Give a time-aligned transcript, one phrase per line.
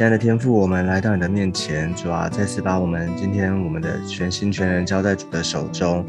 [0.00, 6.02] 亲爱的天父，我们来到你的面前，主啊，再次把我们今天我们的全心全人交在主的手中。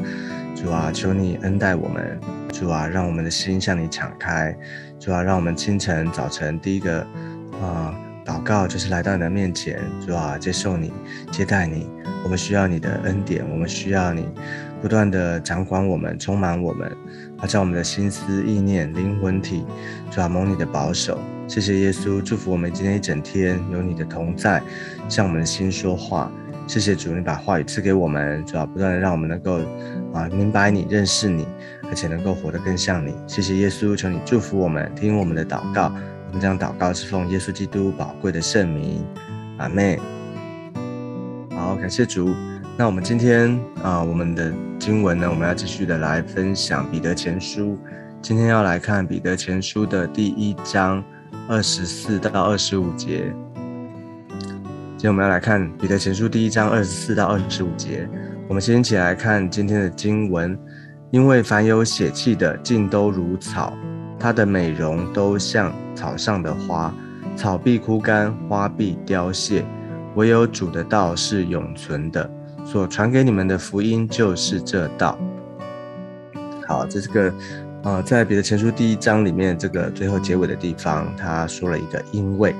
[0.54, 2.18] 主啊，求你恩待我们，
[2.50, 4.56] 主啊，让我们的心向你敞开。
[4.98, 7.06] 主啊，让我们清晨早晨第一个
[7.60, 7.94] 啊
[8.24, 10.90] 祷告就是来到你的面前，主啊，接受你，
[11.30, 11.86] 接待你。
[12.24, 14.26] 我们需要你的恩典，我们需要你
[14.80, 16.90] 不断的掌管我们，充满我们，
[17.36, 19.66] 好像我们的心思意念、灵魂体，
[20.10, 21.20] 主啊，蒙你的保守。
[21.52, 24.62] 谢谢耶稣，祝福我们今天一整天有你的同在，
[25.06, 26.32] 向我们的心说话。
[26.66, 29.58] 谢谢主，你把话语赐给我们，主要不断的让我们能够
[30.14, 31.46] 啊明白你、认识你，
[31.90, 33.14] 而且能够活得更像你。
[33.26, 35.92] 谢谢耶稣，求你祝福我们，听我们的祷告。
[36.28, 39.04] 我们将祷告是奉耶稣基督宝贵的圣名，
[39.58, 40.00] 阿妹。
[41.50, 42.34] 好，感谢主。
[42.78, 47.78] 那我们今天啊，我们的经文呢，我们要继续的来分享彼得前书。
[48.22, 51.04] 今天要来看彼得前书的第一章。
[51.48, 53.34] 二十四到二十五节，
[54.96, 58.08] 今天我们要来看彼得前书第一章二十四到二十五节。
[58.48, 60.58] 我们先一起来看今天的经文，
[61.10, 63.72] 因为凡有血气的，尽都如草，
[64.18, 66.94] 它的美容都像草上的花，
[67.36, 69.64] 草必枯干，花必凋谢，
[70.14, 72.30] 唯有主的道是永存的。
[72.64, 75.18] 所传给你们的福音就是这道。
[76.68, 77.32] 好，这是个。
[77.82, 82.54] 啊，在彼得前书第一章里面，这个最后结尾的地方，他说了一个因为，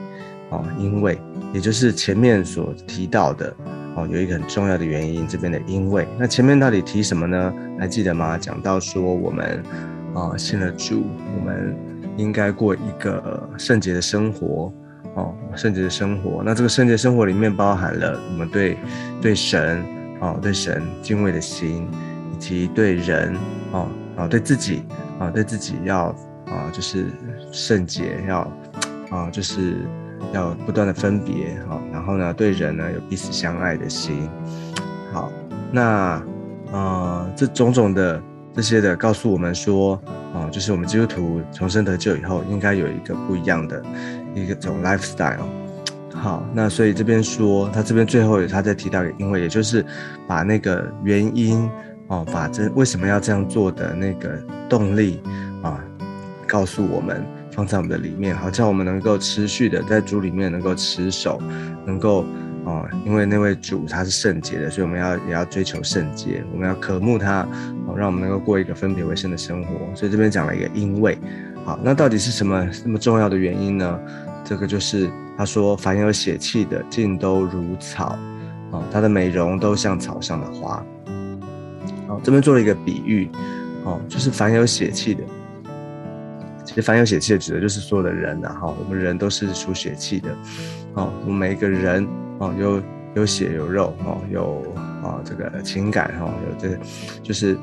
[0.50, 1.16] 哦，因为，
[1.52, 3.54] 也就是前面所提到的，
[3.94, 7.54] 哦，有一个很重要的原因，这边的因为，那前面到底提什么呢？
[7.78, 8.36] 还记得吗？
[8.36, 9.62] 讲到说我们，
[10.12, 11.04] 啊，信了主，
[11.38, 11.72] 我们
[12.16, 14.72] 应该过一个圣洁的生活，
[15.14, 16.42] 哦，圣洁的生活。
[16.44, 18.76] 那这个圣洁生活里面包含了我们对
[19.20, 19.84] 对神，
[20.20, 21.88] 哦，对神敬畏的心，
[22.34, 23.36] 以及对人，
[23.70, 24.82] 哦，哦，对自己。
[25.22, 26.06] 啊，对自己要
[26.46, 27.06] 啊，就是
[27.52, 28.40] 圣洁，要
[29.08, 29.76] 啊，就是
[30.32, 31.80] 要不断的分别哈。
[31.92, 34.28] 然后呢，对人呢有彼此相爱的心。
[35.12, 35.30] 好，
[35.70, 36.20] 那
[36.72, 38.20] 啊，这种种的
[38.52, 39.94] 这些的告诉我们说，
[40.34, 43.80] 啊，就是我们基督徒重生得救以后，应该有一个不一样的
[44.34, 45.46] 一个种 lifestyle。
[46.12, 49.86] 好，那所以这边说，他这边最后他在提到，因为也就是
[50.26, 51.70] 把那个原因。
[52.08, 54.36] 哦，把这为什么要这样做的那个
[54.68, 55.20] 动力
[55.62, 55.82] 啊，
[56.46, 61.40] 告诉我们，放在我们的里面，好叫我们能够持续的在主里面能够持守，
[61.86, 62.24] 能够
[62.66, 67.46] 啊，因为那位主他是圣洁的，所以我们要也要追求圣洁，我们要渴慕他，
[67.86, 69.74] 哦，让我们能够过一个分别为圣的生活。
[69.94, 71.18] 所以这边讲了一个因为，
[71.64, 73.98] 好，那到底是什么那么重要的原因呢？
[74.44, 75.08] 这个就是
[75.38, 78.18] 他说，凡有血气的，尽都如草，
[78.70, 80.84] 啊，它的美容都像草上的花。
[82.22, 83.30] 这边做了一个比喻，
[83.84, 85.22] 哦，就是凡有血气的，
[86.64, 90.30] 其实凡有血气的指的就是所有的人呐，哈，我们人都是属血气的，
[90.94, 92.06] 哦，我们每一个人，
[92.38, 92.82] 哦，有
[93.14, 94.62] 有血有肉，哦，有
[95.02, 96.78] 啊这个情感，哈，有这，
[97.22, 97.56] 就是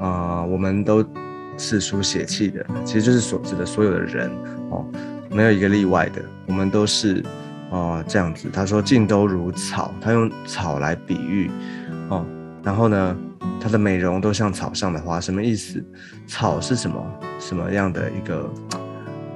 [0.00, 1.04] 啊，我们都
[1.56, 4.30] 是属血气的，其实就是所指的所有的人，
[4.70, 4.84] 哦，
[5.30, 7.24] 没有一个例外的，我们都是
[7.70, 8.48] 啊这样子。
[8.52, 11.50] 他说尽都如草，他用草来比喻，
[12.08, 12.26] 哦，
[12.62, 13.16] 然后呢？
[13.60, 15.84] 它的美容都像草上的花，什么意思？
[16.26, 17.20] 草是什么？
[17.38, 18.50] 什么样的一个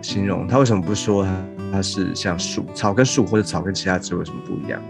[0.02, 0.46] 形容？
[0.46, 1.30] 它为什么不说它
[1.72, 2.66] 它是像树？
[2.74, 4.80] 草跟树或者草跟其他植物有什么不一样？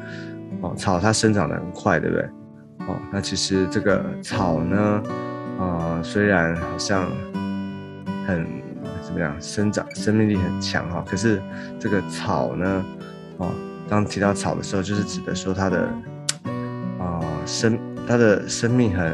[0.60, 2.24] 哦，草它生长的很快，对不对？
[2.86, 5.02] 哦，那其实这个草呢，
[5.58, 7.10] 啊，虽然好像
[8.26, 8.46] 很
[9.02, 11.40] 怎么样，生长生命力很强哈，可是
[11.78, 12.84] 这个草呢，
[13.38, 13.50] 哦，
[13.88, 15.88] 当提到草的时候，就是指的说它的
[16.98, 17.78] 啊生。
[18.06, 19.12] 它的生命很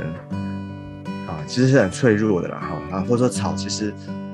[1.26, 3.92] 啊，其实是很脆弱的啦，哈，然后或者说草其实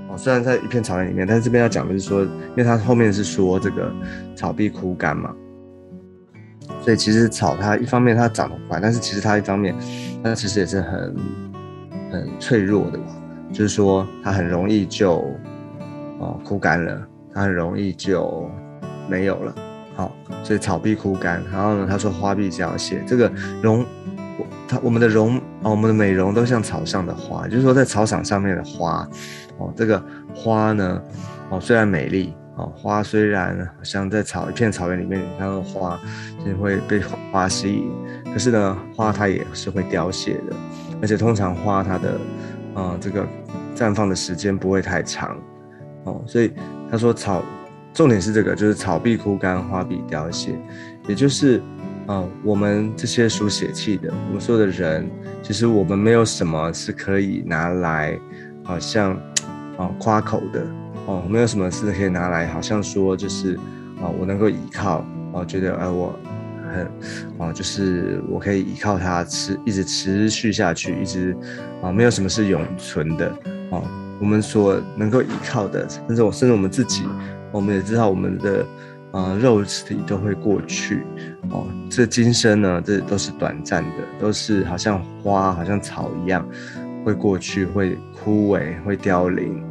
[0.09, 3.93] 哦，虽然在一片草原里面，但是这边要讲的是说，因为它后面是说这个
[4.34, 5.34] 草必枯干嘛，
[6.83, 9.75] 所以其实草它一方面它长得快，但是其实它一方面
[10.22, 11.16] 它其实也是很
[12.10, 13.04] 很脆弱的嘛，
[13.53, 15.19] 就是说它很容易就
[16.19, 18.51] 哦枯干了，它很容易就
[19.09, 19.54] 没有了，
[19.97, 20.15] 好，
[20.45, 23.33] 所以草必枯干，然后呢，他说花必凋谢，这个
[23.63, 23.84] 容。
[24.69, 29.09] 他我们的容哦，我们的美容都像草上的花，就是说在草场上面的花，
[29.59, 30.03] 哦，这个
[30.34, 31.01] 花呢，
[31.51, 35.99] 哦，虽然美丽，哦，花虽然好像在草一片草原里面，你看到花
[36.45, 37.01] 就会被
[37.33, 37.91] 花吸引，
[38.33, 40.57] 可是呢，花它也是会凋谢的，
[41.01, 42.19] 而且通常花它的，
[42.75, 43.25] 啊，这个
[43.77, 45.39] 绽放的时间不会太长，
[46.03, 46.53] 哦，所以
[46.91, 47.41] 他说草，
[47.97, 50.57] 重点是这个，就是草必枯干，花必凋谢，
[51.09, 51.60] 也就是。
[52.07, 55.10] 啊，我们这些属血气的，我们所有的人，
[55.43, 58.16] 其实我们没有什么是可以拿来，
[58.63, 59.13] 好像
[59.77, 60.65] 啊夸口的
[61.07, 63.57] 哦，没有什么是可以拿来，好像说就是
[64.01, 65.04] 啊，我能够依靠
[65.34, 66.16] 啊，觉得哎我
[66.72, 66.87] 很
[67.39, 71.37] 哦，就是我可以依靠它持一直持续下去，一直
[71.83, 73.37] 啊没有什么是永存的
[73.71, 73.83] 哦。
[74.18, 77.04] 我们所能够依靠的，甚至我甚至我们自己，
[77.53, 78.66] 我们也知道我们的
[79.13, 81.03] 啊肉体都会过去
[81.51, 81.66] 哦。
[81.91, 86.47] 这今生呢，这都是短暂的，都是好像花好像草一样
[87.04, 89.63] 会过去，会枯萎，会凋零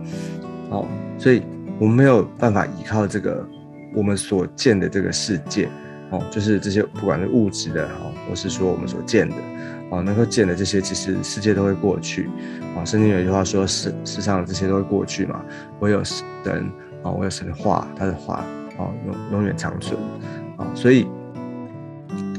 [0.69, 0.87] 哦。
[1.17, 1.41] 所以
[1.79, 3.47] 我们没有办法依靠这个
[3.93, 5.69] 我们所见的这个世界
[6.11, 9.35] 哦，就是这些不管是物质的哦，或是说我们所见的。
[9.95, 12.29] 哦，能够见的这些，其实世界都会过去。
[12.75, 15.41] 啊，圣经有一句话说：“世世上这些都会过去嘛。”
[15.79, 16.23] 我有神，
[17.01, 18.43] 啊，我有神的话，他的话，
[18.77, 19.97] 啊，永永远长存。
[20.57, 21.07] 啊，所以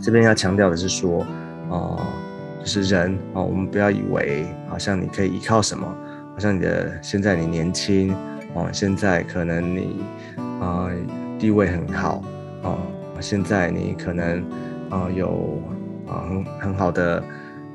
[0.03, 1.25] 这边要强调的是说，
[1.71, 2.07] 啊，
[2.61, 5.87] 就是人，啊，我们不要以为好像你可以依靠什么，
[6.35, 8.13] 好像你的现在你年轻，
[8.55, 10.03] 啊，现在可能你
[10.61, 10.91] 啊
[11.39, 12.23] 地位很好，
[12.63, 12.77] 啊，
[13.19, 14.45] 现在你可能
[14.91, 15.59] 啊有。
[16.09, 17.21] 啊，很很好的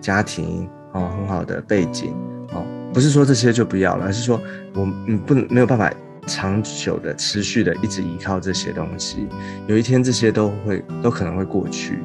[0.01, 2.13] 家庭哦，很好的背景
[2.53, 4.41] 哦，不是说这些就不要了，而是说
[4.73, 5.89] 我嗯不能没有办法
[6.27, 9.27] 长久的持续的一直依靠这些东西，
[9.67, 11.99] 有一天这些都会都可能会过去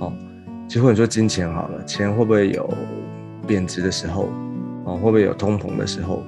[0.00, 0.12] 哦。
[0.68, 2.68] 其实或者说金钱好了，钱会不会有
[3.46, 4.28] 贬值的时候
[4.84, 4.94] 哦？
[4.96, 6.22] 会不会有通膨的时候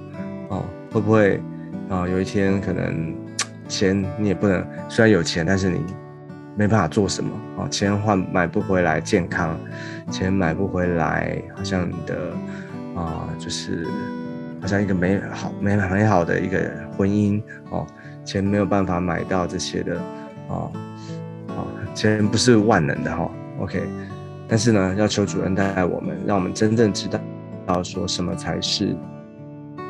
[0.49, 0.65] 哦？
[0.91, 1.41] 会不会
[1.89, 2.09] 啊？
[2.09, 3.15] 有一天可能
[3.69, 5.81] 钱你也不能，虽然有钱，但是你。
[6.57, 7.69] 没办法做什么啊？
[7.69, 9.59] 钱换买不回来健康，
[10.11, 12.33] 钱买不回来，好像你的
[12.95, 13.87] 啊，就是
[14.61, 17.87] 好像一个美好、美美好的一个婚姻哦。
[18.25, 19.99] 钱没有办法买到这些的
[20.49, 20.71] 啊
[21.49, 23.29] 啊，钱不是万能的哈。
[23.59, 23.83] OK，
[24.47, 27.19] 但是呢，要求主人带我们，让我们真正知道
[27.67, 28.95] 到说什么才是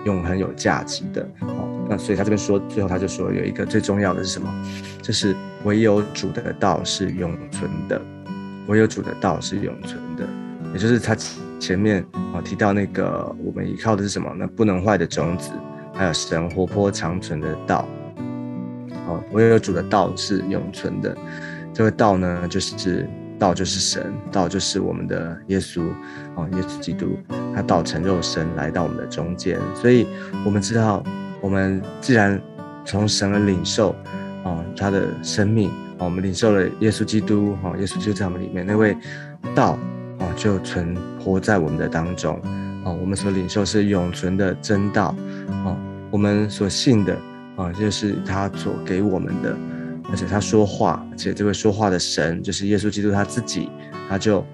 [0.05, 1.69] 永恒有价值的哦。
[1.91, 4.49] 那所以他这边说，最后他就说有一个最重要的是什么？
[5.03, 8.01] 就是唯有主的道是永存的，
[8.67, 10.27] 唯有主的道是永存的，
[10.73, 11.17] 也就是他
[11.59, 12.05] 前面
[12.35, 14.33] 啊提到那个我们依靠的是什么？
[14.39, 15.51] 那不能坏的种子，
[15.95, 17.87] 还有神活泼长存的道。
[19.07, 21.17] 哦，唯有主的道是永存的，
[21.73, 23.09] 这个道呢，就是指
[23.39, 25.83] 道就是神，道就是我们的耶稣
[26.35, 27.19] 哦，耶稣基督，
[27.55, 30.07] 他道成肉身来到我们的中间，所以
[30.45, 31.03] 我们知道。
[31.41, 32.41] 我们既然
[32.85, 33.93] 从神而领受，
[34.45, 35.69] 啊，他的生命，
[35.99, 38.97] 啊，我们领受了耶稣基督，哈，耶稣就在我们里面，那位
[39.55, 39.79] 道，
[40.19, 42.35] 啊，就存活在我们的当中，
[42.85, 45.15] 啊，我们所领受是永存的真道，
[45.65, 45.77] 啊，
[46.11, 47.17] 我们所信的，
[47.57, 49.57] 啊，就是他所给我们的，
[50.11, 53.69] 而且他说话，而且这位说话的神就是耶稣基督他自己，
[54.09, 54.45] 他就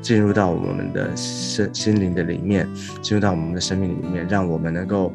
[0.00, 2.68] 进入到我们的身心灵的里面，
[3.00, 5.12] 进入到我们的生命里面，让我们能够。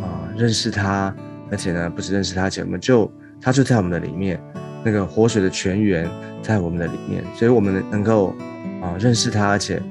[0.00, 1.12] 啊，认识他，
[1.50, 4.40] 而且呢，不止认识他，而且我们就他就在我们的里面，
[4.84, 6.08] 那个活水的泉源
[6.42, 8.34] 在我们的里面，所以我们能够
[8.82, 9.82] 啊认识他，而且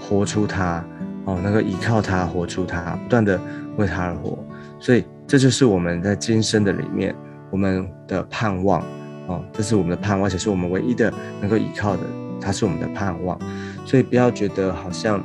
[0.00, 0.84] 活出他，
[1.24, 3.40] 哦，能够依靠他，活出他，不断的
[3.76, 4.38] 为他而活，
[4.78, 7.14] 所以这就是我们在今生的里面
[7.50, 8.80] 我们的盼望，
[9.26, 12.02] 哦，这是我们的盼望，而且是我们唯一的能够依靠的，
[12.40, 13.38] 他是我们的盼望，
[13.84, 15.22] 所以不要觉得好像，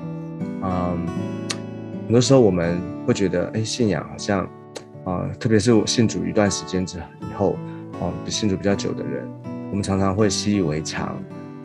[0.62, 1.06] 嗯，
[2.06, 2.80] 很多时候我们。
[3.10, 4.48] 会觉得，哎，信仰好像，
[5.04, 7.58] 啊，特别是信主一段时间之以后，
[8.00, 9.28] 哦，信主比较久的人，
[9.70, 11.22] 我们常常会习以为常，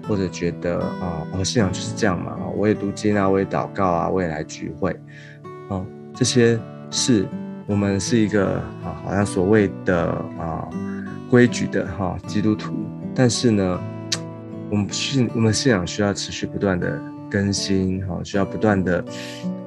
[0.09, 4.95] 或者觉得，啊，哦，信仰就是这样嘛，我也读经啊，我也祷告啊，我也来聚会，
[5.69, 6.59] 哦，这些
[6.91, 7.27] 是
[7.67, 10.07] 我们是一个啊，好像所谓的
[10.39, 10.69] 啊
[11.31, 12.75] 规矩的哈基督徒，
[13.15, 13.81] 但是呢，
[14.71, 17.01] 我们信我们信仰需要持续不断的
[17.31, 19.05] 更新，哈，需要不断的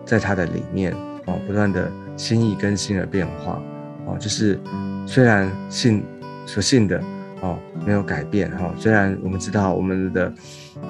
[0.05, 0.93] 在它的里面。
[1.29, 3.61] 哦，不断的心意更新而变化，
[4.05, 4.57] 哦，就是
[5.05, 6.01] 虽然信
[6.47, 6.99] 所信的
[7.41, 10.33] 哦没有改变哈，虽然我们知道我们的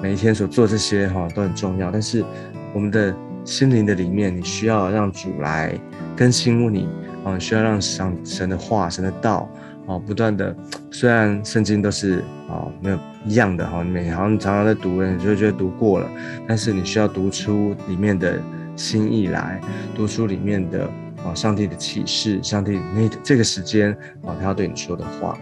[0.00, 2.24] 每一天所做这些哈都很重要，但是
[2.72, 5.78] 我们的心灵的里面，你需要让主来
[6.16, 6.88] 更新你，
[7.24, 9.46] 哦，需要让神神的话、神的道，
[9.86, 10.56] 哦，不断的，
[10.90, 16.08] 虽然圣经都是哦没有一样的哈，你好像常常在读，你就觉得读过了，
[16.46, 18.40] 但是你需要读出里面的。
[18.78, 19.60] 心意来
[19.92, 20.88] 读书里面的
[21.24, 23.90] 啊，上帝的启示，上帝那这个时间
[24.22, 25.36] 啊，他要对你说的话，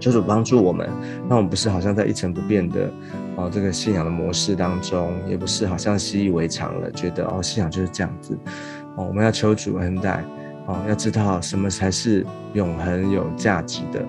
[0.00, 0.88] 求主帮助我们，
[1.28, 2.90] 让我们不是好像在一成不变的
[3.36, 8.36] 啊这个信仰的模式当中，也不是好像习以为常了，觉得哦信仰就是这样子
[8.96, 10.24] 哦，我们要求主恩待
[10.66, 14.00] 哦，要知道什么才是永恒有价值的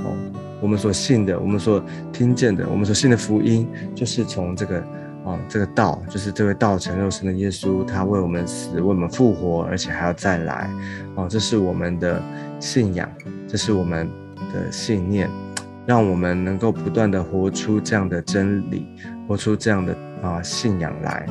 [0.00, 0.12] 哦，
[0.60, 4.82] 我们所信的，我们所听见的，我们所信的福音，就是从这个。
[5.28, 10.70] 哦，这个道就是这位道成肉身的耶稣，他为我们死，为我们复活，而且还要再来。
[11.16, 12.22] 哦，这是我们的
[12.60, 13.10] 信仰，
[13.48, 14.08] 这是我们
[14.52, 15.30] 的信念。
[15.86, 18.88] 让我们能够不断的活出这样的真理，
[19.28, 21.24] 活出这样的啊信仰来，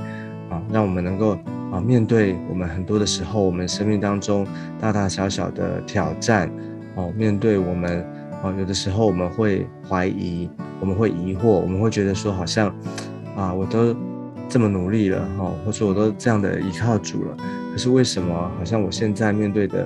[0.49, 1.37] 啊，让我们能够
[1.73, 4.47] 啊面对我们很多的时候，我们生命当中
[4.79, 6.49] 大大小小的挑战，
[6.95, 8.01] 哦，面对我们
[8.41, 12.73] 哦有的时候我们会怀疑，我们会疑惑，我们会觉得说好像
[13.35, 13.93] 啊我都
[14.47, 17.35] 这么努力了，哈，或者我都这样的依靠主了，
[17.73, 19.85] 可是为什么好像我现在面对的？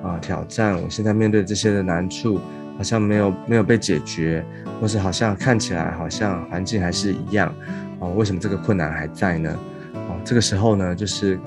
[0.00, 0.80] 啊，挑战！
[0.80, 2.38] 我现在面对这些的难处，
[2.78, 4.42] 好像没有没有被解决，
[4.80, 7.52] 或是好像看起来好像环境还是一样，
[7.98, 9.52] 哦，为什么这个困难还在呢？
[9.94, 11.38] 哦，这个时候呢，就是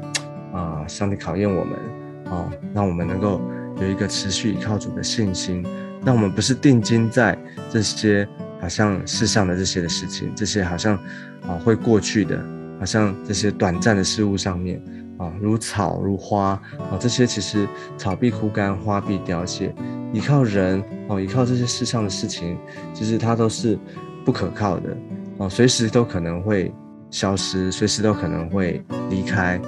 [0.54, 1.80] 啊，上帝考验我们，
[2.26, 3.42] 哦，让我们能够
[3.80, 5.66] 有一个持续依靠主的信心，
[6.06, 7.38] 让我们不是定睛在
[7.72, 8.28] 这些
[8.60, 10.96] 好像世上的这些的事情，这些好像
[11.48, 12.38] 啊会过去的，
[12.78, 14.84] 好像这些短暂的事物上面。
[15.18, 19.72] 啊，如草如花啊，这些其实草必枯干，花必凋谢。
[20.14, 22.58] 依靠人哦，依靠这些世上的事情，
[22.94, 23.78] 其实它都是
[24.26, 24.96] 不可靠的
[25.38, 26.74] 哦，随时都可能会
[27.10, 29.60] 消失，随时都可能会离开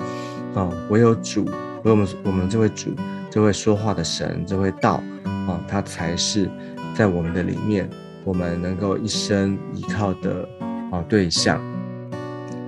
[0.54, 0.72] 哦。
[0.90, 1.52] 唯有主，唯
[1.86, 2.94] 有我们我们这位主，
[3.30, 5.02] 这位说话的神，这位道
[5.48, 6.50] 哦，他才是
[6.96, 7.90] 在我们的里面，
[8.24, 10.48] 我们能够一生依靠的
[10.92, 11.62] 哦对象，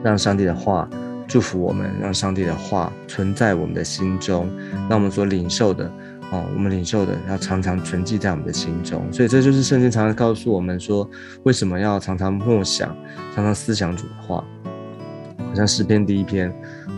[0.03, 0.89] 让上帝的话。
[1.27, 4.48] 祝福我们，让上帝的话存在我们的心中，
[4.88, 5.91] 让我们所领受的，
[6.36, 9.01] 哦，我们领受的要常常存记在我们的心中。
[9.13, 11.10] 所以这就是圣经常常告诉我们说，
[11.44, 12.94] 为什么要常常默想，
[13.34, 14.44] 常常思想主的话。
[15.38, 16.51] 好像诗篇第一篇，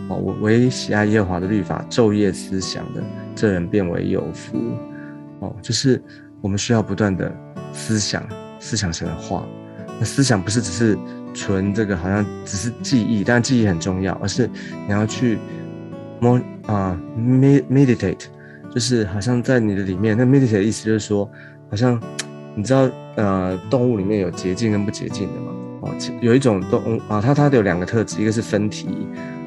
[0.08, 3.02] 哦，我唯喜爱耶和华的律法，昼夜思想的，
[3.36, 4.58] 这人变为有福。
[5.38, 6.02] 哦，就是
[6.40, 7.32] 我们需要不断的
[7.72, 8.26] 思想，
[8.58, 9.46] 思想神的话。
[10.00, 10.98] 那思想不是只是。
[11.34, 14.50] 纯这个好像只是记忆，但记忆很重要，而是
[14.86, 15.38] 你要去
[16.20, 18.24] more 啊 meditate，
[18.78, 20.16] 就是好像在你的里面。
[20.16, 21.28] 那 meditate 的意思就是说，
[21.68, 22.00] 好像
[22.54, 25.52] 你知道呃动物里面有洁净跟不洁净的嘛？
[25.80, 28.86] 哦，有一种动物啊，它它有两个特质，一个是分体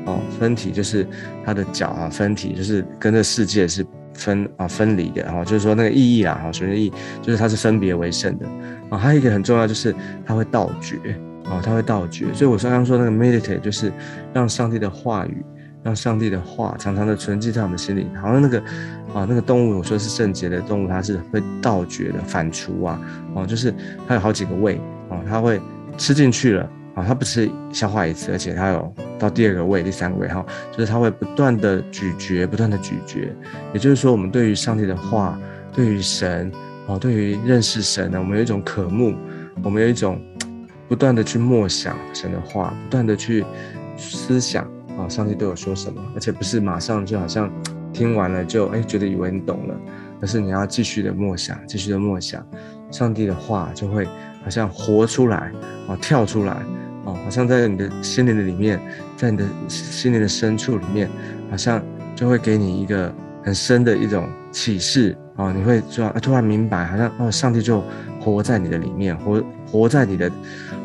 [0.05, 1.07] 哦，分体就是
[1.45, 8.45] 它的脚啊，分体就是跟这世界是分啊分离的，然后就是说那个意义啦，哈，所谓的意就是它是分别为圣的
[8.89, 8.97] 啊。
[8.97, 9.95] 还有一个很重要就是
[10.25, 10.97] 它会倒觉。
[11.45, 13.91] 哦，它会倒觉，所以我刚刚说那个 meditate 就是
[14.33, 15.43] 让上帝的话语，
[15.83, 18.07] 让上帝的话常常的存记在我们心里。
[18.21, 18.63] 好像那个
[19.13, 22.99] 啊，那个动物，我说是圣洁的动物，它是会倒觉的，反刍啊，
[23.33, 23.73] 哦，就是
[24.07, 24.75] 它有好几个胃，
[25.09, 25.59] 啊，它会
[25.97, 33.29] 吃进去了，啊，它不是消化一次，而且它有到第二个胃、第三个胃，哈，就是它会不断的咀嚼，不断的咀嚼。
[33.73, 35.39] 也就是说，我们对于上帝的话，
[35.73, 36.51] 对于神，
[36.87, 39.15] 哦，对于认识神呢，我们有一种渴慕，
[39.63, 40.21] 我们有一种。
[40.89, 43.45] 不断的去默想神的话，不断的去
[43.97, 44.65] 思想
[44.99, 47.49] 啊，上帝对我说什么，而且不是马上就好像
[48.01, 49.75] 听完了就哎觉得以为你懂了，
[50.19, 52.43] 而是你要继续的默想，继续的默想，
[52.89, 54.05] 上帝的话就会
[54.43, 55.51] 好像活出来
[55.87, 56.53] 啊，跳出来
[57.05, 58.81] 啊，好像在你的心灵的里面，
[59.15, 61.07] 在你的心灵的深处里面，
[61.51, 61.79] 好像
[62.15, 67.83] 就会给你一个很深的一种启示啊，你会突然突然明白，好像哦，上帝就
[68.19, 70.27] 活在你的里面，活活在你的。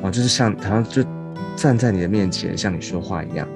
[0.02, 1.02] 哦，就是像好像就
[1.56, 3.48] 站在你的面前，向你说话一样。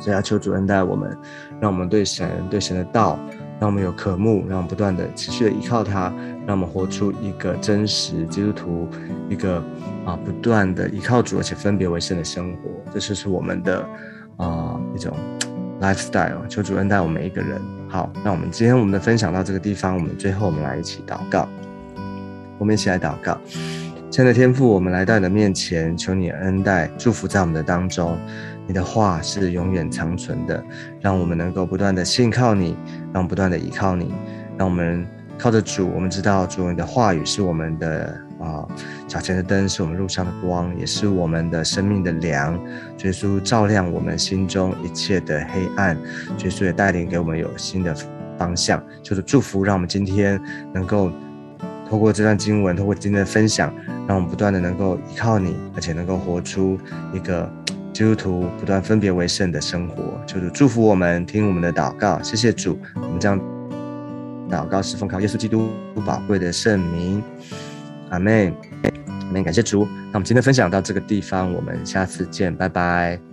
[0.00, 1.16] 所以要求主恩待我们，
[1.60, 3.18] 让我们对神、对神的道，
[3.60, 6.12] 让我们有渴慕，让我们不断的持续的依靠他，
[6.46, 8.88] 让我们活出一个真实基督徒，
[9.28, 9.62] 一个
[10.04, 12.70] 啊不断的依靠主，而且分别为圣的生活。
[12.92, 13.84] 这就是我们的
[14.36, 15.12] 啊一种
[15.80, 16.46] lifestyle。
[16.48, 17.60] 求主恩待我们每一个人。
[17.88, 21.48] 好，那我们今天我们的分享到这个地方，我们最后我们来一起祷告，
[22.58, 23.38] 我们一起来祷告。
[24.10, 28.18] 亲爱的天父，我们来到你的面前，求你恩待、祝福在我们的当中。
[28.68, 30.62] 你的话是永远长存的，
[31.00, 32.76] 让我们能够不断的信靠你，
[33.12, 34.12] 让我们不断的依靠你，
[34.58, 35.06] 让我们
[35.38, 35.90] 靠着主。
[35.94, 38.68] 我们知道主你的话语是我们的啊
[39.08, 42.62] 脚前的灯，是我们路上的光，也是我们的生命的粮。
[43.04, 45.96] 耶稣照亮我们心中一切的黑暗，
[46.44, 47.96] 耶稣也带领给我们有新的
[48.36, 48.84] 方向。
[49.02, 50.38] 就是祝福，让我们今天
[50.74, 51.10] 能够。
[51.90, 53.72] 透过这段经文，透过今天的分享，
[54.06, 56.78] 让我们不断的能够依靠你，而且能够活出
[57.14, 57.50] 一个
[57.98, 60.20] 基督徒不断分别为圣的生活。
[60.24, 62.78] 求主祝福我们，听我们的祷告，谢谢主。
[62.94, 63.36] 我们这样
[64.48, 67.20] 祷告是奉靠耶稣基督不宝贵的圣名，
[68.10, 68.54] 阿妹。
[68.84, 69.42] 阿妹。
[69.42, 69.84] 感谢主。
[69.84, 73.27] 那我们今天分享到这个地方，我们下次见，拜拜。